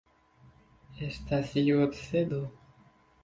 Estas 1.07 1.53
iu 1.63 1.83
obsedo. 1.83 2.39